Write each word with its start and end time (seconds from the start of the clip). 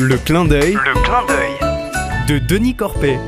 Le 0.00 0.16
clin 0.16 0.44
d'œil 0.44 0.74
Le 0.74 1.02
clin 1.02 1.26
d'œil. 1.26 2.28
de 2.28 2.38
Denis 2.38 2.76
Corpet. 2.76 3.18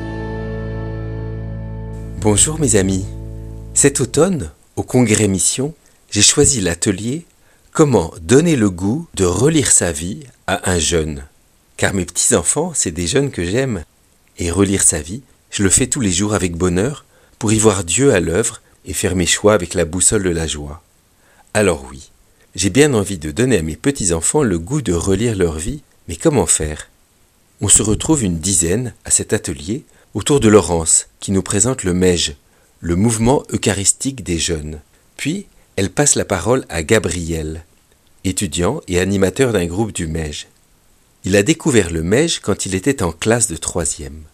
Bonjour 2.21 2.61
mes 2.61 2.77
amis. 2.77 3.05
Cet 3.75 4.01
automne, 4.01 4.53
au 4.77 4.85
Congrès 4.85 5.27
Mission, 5.27 5.75
j'ai 6.13 6.23
choisi 6.23 6.61
l'atelier 6.61 7.27
Comment 7.73 8.15
donner 8.21 8.55
le 8.55 8.71
goût 8.71 9.09
de 9.15 9.25
relire 9.25 9.73
sa 9.73 9.91
vie 9.91 10.21
à 10.47 10.71
un 10.71 10.79
jeune. 10.79 11.25
Car 11.77 11.93
mes 11.93 12.05
petits-enfants, 12.05 12.71
c'est 12.73 12.93
des 12.93 13.09
jeunes 13.09 13.33
que 13.33 13.45
j'aime. 13.45 13.83
Et 14.39 14.53
relire 14.53 14.85
sa 14.85 15.01
vie, 15.01 15.23
je 15.51 15.65
le 15.65 15.71
fais 15.71 15.89
tous 15.89 16.01
les 16.01 16.13
jours 16.13 16.35
avec 16.35 16.55
bonheur 16.55 17.05
pour 17.41 17.53
y 17.53 17.59
voir 17.59 17.83
Dieu 17.83 18.15
à 18.15 18.21
l'œuvre 18.21 18.63
et 18.85 18.93
faire 18.93 19.17
mes 19.17 19.27
choix 19.27 19.55
avec 19.55 19.75
la 19.75 19.85
boussole 19.85 20.23
de 20.23 20.31
la 20.31 20.47
joie. 20.47 20.85
Alors 21.53 21.85
oui, 21.91 22.13
j'ai 22.55 22.71
bien 22.71 22.95
envie 22.95 23.19
de 23.19 23.33
donner 23.33 23.59
à 23.59 23.63
mes 23.63 23.75
petits-enfants 23.77 24.45
le 24.45 24.61
goût 24.61 24.83
de 24.83 24.93
relire 24.93 25.35
leur 25.35 25.59
vie, 25.59 25.83
mais 26.11 26.17
comment 26.17 26.47
faire? 26.47 26.91
On 27.61 27.69
se 27.69 27.85
retrouve 27.85 28.25
une 28.25 28.41
dizaine 28.41 28.95
à 29.05 29.13
cet 29.13 29.33
atelier 29.33 29.85
autour 30.13 30.41
de 30.41 30.49
Laurence 30.49 31.07
qui 31.21 31.31
nous 31.31 31.41
présente 31.41 31.85
le 31.85 31.95
MEJ, 31.95 32.35
le 32.81 32.97
mouvement 32.97 33.45
eucharistique 33.53 34.25
des 34.25 34.37
jeunes. 34.37 34.81
Puis, 35.17 35.47
elle 35.77 35.89
passe 35.89 36.17
la 36.17 36.25
parole 36.25 36.67
à 36.69 36.83
Gabriel, 36.83 37.65
étudiant 38.25 38.81
et 38.89 38.99
animateur 38.99 39.53
d'un 39.53 39.67
groupe 39.67 39.93
du 39.93 40.09
MEJ. 40.09 40.49
Il 41.23 41.37
a 41.37 41.45
découvert 41.45 41.93
le 41.93 42.03
MEJ 42.03 42.41
quand 42.41 42.67
il 42.67 42.75
était 42.75 43.05
en 43.05 43.13
classe 43.13 43.47
de 43.47 43.57
troisième. 43.57 44.25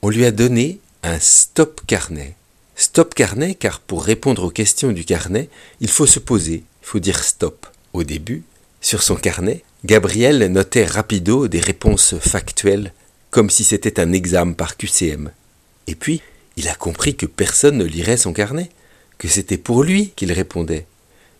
On 0.00 0.08
lui 0.08 0.24
a 0.24 0.30
donné 0.30 0.80
un 1.02 1.18
stop 1.18 1.82
carnet. 1.86 2.36
Stop 2.74 3.12
carnet 3.12 3.54
car 3.54 3.80
pour 3.80 4.02
répondre 4.02 4.44
aux 4.44 4.50
questions 4.50 4.92
du 4.92 5.04
carnet, 5.04 5.50
il 5.82 5.90
faut 5.90 6.06
se 6.06 6.20
poser, 6.20 6.64
il 6.82 6.86
faut 6.86 7.00
dire 7.00 7.22
stop. 7.22 7.66
Au 7.92 8.02
début, 8.02 8.44
sur 8.82 9.02
son 9.02 9.14
carnet, 9.14 9.62
Gabriel 9.84 10.44
notait 10.52 10.84
rapido 10.84 11.46
des 11.46 11.60
réponses 11.60 12.16
factuelles, 12.18 12.92
comme 13.30 13.48
si 13.48 13.62
c'était 13.62 14.00
un 14.00 14.12
examen 14.12 14.52
par 14.52 14.76
QCM. 14.76 15.30
Et 15.86 15.94
puis, 15.94 16.20
il 16.56 16.68
a 16.68 16.74
compris 16.74 17.14
que 17.14 17.26
personne 17.26 17.78
ne 17.78 17.84
lirait 17.84 18.16
son 18.16 18.32
carnet, 18.32 18.70
que 19.18 19.28
c'était 19.28 19.56
pour 19.56 19.84
lui 19.84 20.10
qu'il 20.16 20.32
répondait. 20.32 20.86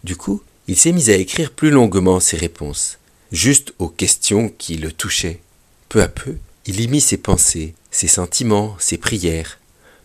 Du 0.05 0.17
coup, 0.17 0.41
il 0.69 0.77
s'est 0.77 0.92
mis 0.92 1.11
à 1.11 1.17
écrire 1.17 1.50
plus 1.50 1.70
longuement 1.70 2.20
ses 2.20 2.36
réponses, 2.36 2.98
juste 3.33 3.74
aux 3.80 3.89
questions 3.89 4.48
qui 4.48 4.77
le 4.77 4.92
touchaient. 4.92 5.41
Peu 5.89 6.00
à 6.00 6.08
peu, 6.08 6.36
il 6.67 6.80
y 6.80 6.86
mit 6.86 7.00
ses 7.00 7.17
pensées, 7.17 7.74
ses 7.91 8.08
sentiments, 8.08 8.77
ses 8.78 8.98
prières. 8.98 9.58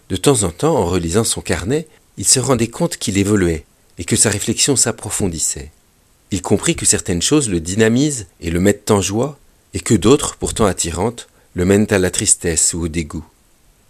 De 0.09 0.15
temps 0.15 0.41
en 0.43 0.49
temps, 0.49 0.75
en 0.75 0.85
relisant 0.85 1.23
son 1.23 1.41
carnet, 1.41 1.87
il 2.17 2.27
se 2.27 2.39
rendait 2.39 2.69
compte 2.69 2.97
qu'il 2.97 3.19
évoluait 3.19 3.65
et 3.99 4.05
que 4.05 4.15
sa 4.15 4.31
réflexion 4.31 4.75
s'approfondissait. 4.75 5.71
Il 6.31 6.41
comprit 6.41 6.75
que 6.75 6.85
certaines 6.85 7.21
choses 7.21 7.49
le 7.49 7.59
dynamisent 7.59 8.27
et 8.41 8.49
le 8.49 8.59
mettent 8.59 8.91
en 8.91 9.01
joie, 9.01 9.39
et 9.73 9.79
que 9.79 9.93
d'autres, 9.93 10.35
pourtant 10.35 10.65
attirantes, 10.65 11.27
le 11.53 11.65
mènent 11.65 11.87
à 11.89 11.99
la 11.99 12.11
tristesse 12.11 12.73
ou 12.73 12.83
au 12.83 12.87
dégoût. 12.87 13.25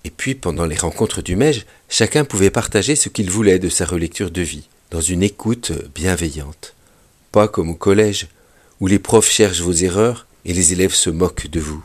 Et 0.03 0.09
puis, 0.09 0.35
pendant 0.35 0.65
les 0.65 0.75
rencontres 0.75 1.21
du 1.21 1.35
Mège, 1.35 1.65
chacun 1.89 2.23
pouvait 2.25 2.51
partager 2.51 2.95
ce 2.95 3.09
qu'il 3.09 3.29
voulait 3.29 3.59
de 3.59 3.69
sa 3.69 3.85
relecture 3.85 4.31
de 4.31 4.41
vie, 4.41 4.69
dans 4.91 5.01
une 5.01 5.23
écoute 5.23 5.71
bienveillante. 5.93 6.75
Pas 7.31 7.47
comme 7.47 7.69
au 7.69 7.75
collège, 7.75 8.27
où 8.79 8.87
les 8.87 8.99
profs 8.99 9.29
cherchent 9.29 9.61
vos 9.61 9.73
erreurs 9.73 10.27
et 10.45 10.53
les 10.53 10.73
élèves 10.73 10.93
se 10.93 11.09
moquent 11.09 11.49
de 11.49 11.59
vous. 11.59 11.83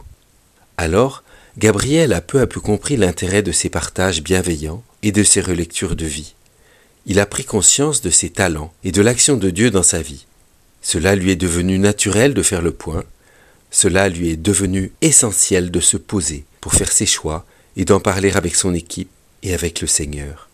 Alors, 0.77 1.25
Gabriel 1.59 2.13
a 2.13 2.21
peu 2.21 2.41
à 2.41 2.47
peu 2.47 2.61
compris 2.61 2.97
l'intérêt 2.97 3.43
de 3.43 3.53
ces 3.53 3.69
partages 3.69 4.23
bienveillants 4.23 4.83
et 5.03 5.13
de 5.13 5.23
ses 5.23 5.41
relectures 5.41 5.97
de 5.97 6.07
vie. 6.07 6.35
Il 7.07 7.19
a 7.19 7.27
pris 7.27 7.45
conscience 7.45 8.01
de 8.03 8.11
ses 8.11 8.31
talents 8.31 8.73
et 8.85 8.93
de 8.93 9.03
l'action 9.03 9.37
de 9.37 9.51
Dieu 9.51 9.71
dans 9.71 9.83
sa 9.83 10.01
vie. 10.01 10.27
Cela 10.83 11.15
lui 11.15 11.31
est 11.31 11.37
devenu 11.37 11.79
naturel 11.79 12.35
de 12.35 12.43
faire 12.43 12.61
le 12.61 12.73
point, 12.73 13.05
cela 13.71 14.09
lui 14.11 14.31
est 14.31 14.37
devenu 14.37 14.93
essentiel 15.01 15.71
de 15.71 15.81
se 15.81 15.97
poser 15.97 16.45
pour 16.61 16.75
faire 16.75 16.93
ses 16.93 17.07
choix 17.07 17.47
et 17.77 17.87
d'en 17.87 18.01
parler 18.01 18.31
avec 18.33 18.55
son 18.55 18.75
équipe 18.75 19.09
et 19.43 19.55
avec 19.55 19.81
le 19.81 19.87
Seigneur. 19.87 20.51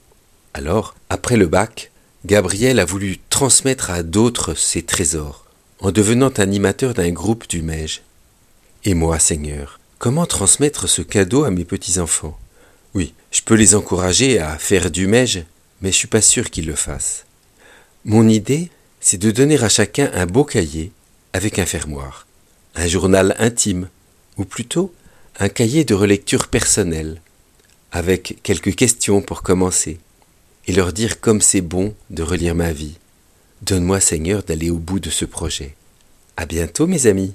Alors, 0.54 0.94
après 1.10 1.36
le 1.36 1.46
bac, 1.46 1.90
Gabriel 2.24 2.78
a 2.78 2.84
voulu 2.84 3.18
transmettre 3.30 3.90
à 3.90 4.02
d'autres 4.02 4.54
ses 4.54 4.82
trésors, 4.82 5.46
en 5.80 5.90
devenant 5.90 6.30
animateur 6.30 6.94
d'un 6.94 7.10
groupe 7.10 7.48
du 7.48 7.60
Mège. 7.62 8.02
Et 8.84 8.94
moi, 8.94 9.18
Seigneur, 9.18 9.80
comment 9.98 10.26
transmettre 10.26 10.88
ce 10.88 11.02
cadeau 11.02 11.44
à 11.44 11.50
mes 11.50 11.64
petits-enfants? 11.64 12.38
Oui, 12.94 13.14
je 13.30 13.42
peux 13.42 13.54
les 13.54 13.74
encourager 13.74 14.38
à 14.38 14.58
faire 14.58 14.90
du 14.90 15.06
Mège, 15.06 15.44
mais 15.80 15.90
je 15.92 15.96
suis 15.96 16.08
pas 16.08 16.22
sûr 16.22 16.50
qu'ils 16.50 16.66
le 16.66 16.74
fassent. 16.74 17.24
Mon 18.04 18.28
idée, 18.28 18.70
c'est 19.00 19.18
de 19.18 19.30
donner 19.30 19.62
à 19.62 19.68
chacun 19.68 20.10
un 20.14 20.26
beau 20.26 20.44
cahier 20.44 20.92
avec 21.32 21.58
un 21.58 21.66
fermoir, 21.66 22.26
un 22.74 22.86
journal 22.86 23.34
intime, 23.38 23.88
ou 24.36 24.44
plutôt 24.44 24.92
un 25.38 25.48
cahier 25.48 25.84
de 25.84 25.94
relecture 25.94 26.48
personnelle, 26.48 27.20
avec 27.92 28.38
quelques 28.42 28.74
questions 28.74 29.20
pour 29.22 29.42
commencer, 29.42 29.98
et 30.66 30.72
leur 30.72 30.92
dire 30.92 31.20
comme 31.20 31.40
c'est 31.40 31.60
bon 31.60 31.94
de 32.10 32.22
relire 32.22 32.54
ma 32.54 32.72
vie. 32.72 32.98
Donne-moi, 33.62 34.00
Seigneur, 34.00 34.42
d'aller 34.42 34.70
au 34.70 34.78
bout 34.78 35.00
de 35.00 35.10
ce 35.10 35.24
projet. 35.24 35.74
À 36.36 36.46
bientôt, 36.46 36.86
mes 36.86 37.06
amis. 37.06 37.34